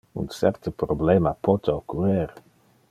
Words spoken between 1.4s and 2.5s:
pote occurrer.